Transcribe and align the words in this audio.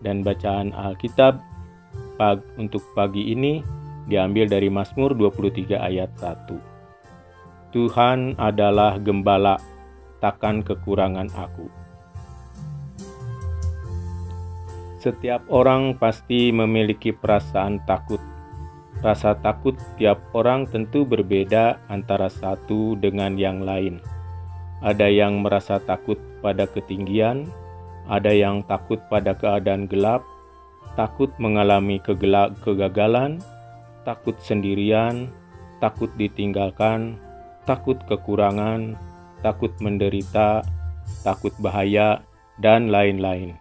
Dan 0.00 0.24
bacaan 0.24 0.72
Alkitab 0.72 1.44
pag 2.16 2.40
untuk 2.56 2.80
pagi 2.96 3.36
ini 3.36 3.60
diambil 4.08 4.48
dari 4.48 4.72
Mazmur 4.72 5.12
23 5.12 5.76
ayat 5.76 6.08
1. 6.24 6.56
Tuhan 7.76 8.40
adalah 8.40 8.96
gembala, 8.96 9.60
takkan 10.24 10.64
kekurangan 10.64 11.28
aku. 11.36 11.68
Setiap 15.04 15.44
orang 15.52 16.00
pasti 16.00 16.48
memiliki 16.48 17.12
perasaan 17.12 17.84
takut 17.84 18.37
Rasa 18.98 19.38
takut 19.38 19.78
tiap 19.94 20.18
orang 20.34 20.66
tentu 20.66 21.06
berbeda 21.06 21.78
antara 21.86 22.26
satu 22.26 22.98
dengan 22.98 23.38
yang 23.38 23.62
lain. 23.62 24.02
Ada 24.82 25.06
yang 25.06 25.42
merasa 25.42 25.78
takut 25.78 26.18
pada 26.42 26.66
ketinggian, 26.66 27.46
ada 28.10 28.34
yang 28.34 28.66
takut 28.66 28.98
pada 29.06 29.38
keadaan 29.38 29.86
gelap, 29.86 30.26
takut 30.98 31.30
mengalami 31.38 32.02
kegagalan, 32.62 33.38
takut 34.02 34.34
sendirian, 34.42 35.30
takut 35.78 36.10
ditinggalkan, 36.18 37.18
takut 37.66 38.02
kekurangan, 38.10 38.98
takut 39.46 39.70
menderita, 39.78 40.66
takut 41.22 41.54
bahaya, 41.62 42.22
dan 42.58 42.90
lain-lain. 42.90 43.54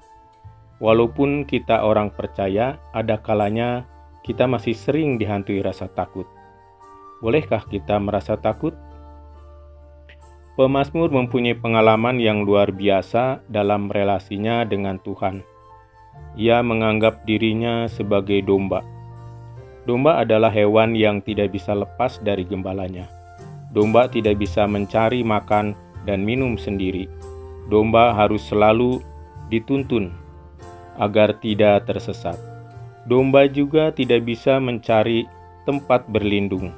Walaupun 0.82 1.46
kita 1.46 1.82
orang 1.86 2.10
percaya, 2.14 2.78
ada 2.94 3.18
kalanya 3.22 3.86
kita 4.28 4.44
masih 4.44 4.76
sering 4.76 5.16
dihantui 5.16 5.64
rasa 5.64 5.88
takut. 5.88 6.28
Bolehkah 7.24 7.64
kita 7.64 7.96
merasa 7.96 8.36
takut? 8.36 8.76
Pemasmur 10.60 11.08
mempunyai 11.08 11.56
pengalaman 11.56 12.20
yang 12.20 12.44
luar 12.44 12.76
biasa 12.76 13.40
dalam 13.48 13.88
relasinya 13.88 14.68
dengan 14.68 15.00
Tuhan. 15.00 15.48
Ia 16.36 16.60
menganggap 16.60 17.24
dirinya 17.24 17.88
sebagai 17.88 18.44
domba. 18.44 18.84
Domba 19.88 20.20
adalah 20.20 20.52
hewan 20.52 20.92
yang 20.92 21.24
tidak 21.24 21.56
bisa 21.56 21.72
lepas 21.72 22.20
dari 22.20 22.44
gembalanya. 22.44 23.08
Domba 23.72 24.12
tidak 24.12 24.44
bisa 24.44 24.68
mencari 24.68 25.24
makan 25.24 25.72
dan 26.04 26.28
minum 26.28 26.60
sendiri. 26.60 27.08
Domba 27.72 28.12
harus 28.12 28.44
selalu 28.44 29.00
dituntun 29.48 30.12
agar 31.00 31.38
tidak 31.40 31.88
tersesat. 31.88 32.57
Domba 33.08 33.48
juga 33.48 33.96
tidak 33.96 34.28
bisa 34.28 34.60
mencari 34.60 35.24
tempat 35.64 36.04
berlindung. 36.12 36.76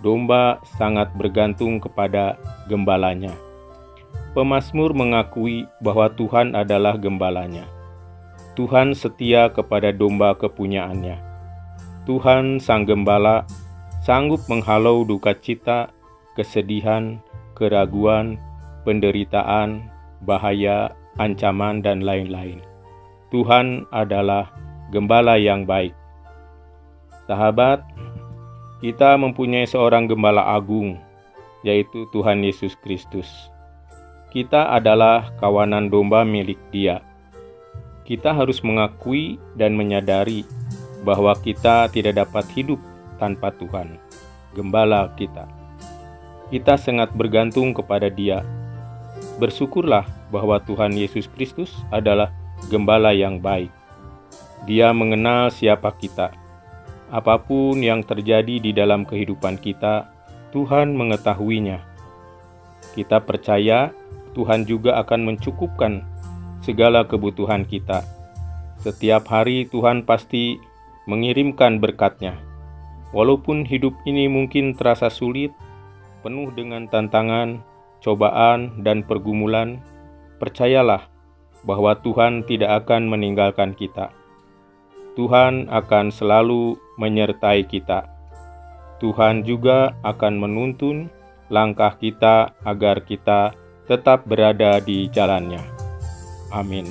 Domba 0.00 0.56
sangat 0.80 1.12
bergantung 1.12 1.76
kepada 1.76 2.40
gembalanya. 2.72 3.36
Pemasmur 4.32 4.96
mengakui 4.96 5.68
bahwa 5.84 6.08
Tuhan 6.16 6.56
adalah 6.56 6.96
gembalanya. 6.96 7.68
Tuhan 8.56 8.96
setia 8.96 9.52
kepada 9.52 9.92
domba 9.92 10.32
kepunyaannya. 10.32 11.20
Tuhan 12.08 12.56
Sang 12.56 12.88
Gembala 12.88 13.44
sanggup 14.00 14.40
menghalau 14.48 15.04
duka 15.04 15.36
cita, 15.36 15.92
kesedihan, 16.34 17.20
keraguan, 17.54 18.40
penderitaan, 18.88 19.86
bahaya, 20.24 20.90
ancaman, 21.20 21.84
dan 21.84 22.02
lain-lain. 22.02 22.58
Tuhan 23.30 23.86
adalah 23.94 24.50
gembala 24.92 25.40
yang 25.40 25.64
baik. 25.64 25.96
Sahabat, 27.24 27.80
kita 28.84 29.16
mempunyai 29.16 29.64
seorang 29.64 30.04
gembala 30.04 30.52
agung, 30.52 31.00
yaitu 31.64 32.04
Tuhan 32.12 32.44
Yesus 32.44 32.76
Kristus. 32.76 33.48
Kita 34.28 34.68
adalah 34.68 35.32
kawanan 35.40 35.88
domba 35.88 36.28
milik 36.28 36.60
Dia. 36.68 37.00
Kita 38.04 38.36
harus 38.36 38.60
mengakui 38.60 39.40
dan 39.56 39.72
menyadari 39.72 40.44
bahwa 41.00 41.32
kita 41.40 41.88
tidak 41.88 42.20
dapat 42.28 42.44
hidup 42.52 42.76
tanpa 43.16 43.48
Tuhan, 43.56 43.96
gembala 44.52 45.08
kita. 45.16 45.48
Kita 46.52 46.76
sangat 46.76 47.16
bergantung 47.16 47.72
kepada 47.72 48.12
Dia. 48.12 48.44
Bersyukurlah 49.40 50.04
bahwa 50.28 50.60
Tuhan 50.60 50.92
Yesus 50.92 51.32
Kristus 51.32 51.72
adalah 51.88 52.28
gembala 52.68 53.16
yang 53.16 53.40
baik. 53.40 53.81
Dia 54.62 54.94
mengenal 54.94 55.50
siapa 55.50 55.90
kita. 55.98 56.30
Apa 57.10 57.42
pun 57.42 57.82
yang 57.82 58.06
terjadi 58.06 58.62
di 58.62 58.70
dalam 58.70 59.02
kehidupan 59.02 59.58
kita, 59.58 60.08
Tuhan 60.54 60.94
mengetahuinya. 60.94 61.82
Kita 62.94 63.20
percaya 63.24 63.90
Tuhan 64.32 64.64
juga 64.64 64.96
akan 65.02 65.34
mencukupkan 65.34 66.04
segala 66.62 67.04
kebutuhan 67.04 67.66
kita. 67.66 68.06
Setiap 68.80 69.28
hari 69.28 69.66
Tuhan 69.68 70.06
pasti 70.06 70.56
mengirimkan 71.10 71.82
berkatnya. 71.82 72.38
Walaupun 73.12 73.68
hidup 73.68 73.92
ini 74.08 74.30
mungkin 74.30 74.72
terasa 74.72 75.12
sulit, 75.12 75.52
penuh 76.24 76.48
dengan 76.54 76.88
tantangan, 76.88 77.60
cobaan, 78.00 78.80
dan 78.80 79.04
pergumulan, 79.04 79.82
percayalah 80.40 81.12
bahwa 81.62 81.92
Tuhan 82.00 82.46
tidak 82.48 82.86
akan 82.86 83.10
meninggalkan 83.10 83.76
kita. 83.76 84.10
Tuhan 85.12 85.68
akan 85.68 86.08
selalu 86.08 86.80
menyertai 86.96 87.68
kita. 87.68 88.08
Tuhan 88.96 89.44
juga 89.44 89.92
akan 90.00 90.40
menuntun 90.40 91.12
langkah 91.52 91.92
kita 92.00 92.56
agar 92.64 93.04
kita 93.04 93.52
tetap 93.84 94.24
berada 94.24 94.80
di 94.80 95.12
jalannya. 95.12 95.60
Amin. 96.48 96.88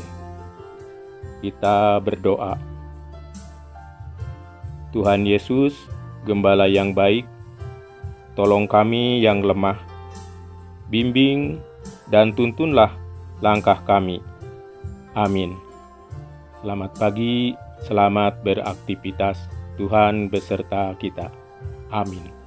Kita 1.42 1.98
berdoa. 1.98 2.62
Tuhan 4.94 5.26
Yesus, 5.26 5.74
Gembala 6.22 6.70
yang 6.70 6.94
baik, 6.94 7.26
tolong 8.38 8.70
kami 8.70 9.26
yang 9.26 9.42
lemah, 9.42 9.82
bimbing 10.94 11.58
dan 12.14 12.30
tuntunlah 12.38 12.94
langkah 13.42 13.82
kami. 13.82 14.22
Amin. 15.18 15.58
Selamat 16.62 16.94
pagi, 17.02 17.58
selamat 17.86 18.42
beraktivitas. 18.46 19.38
Tuhan 19.80 20.30
beserta 20.30 20.94
kita. 21.02 21.32
Amin. 21.90 22.41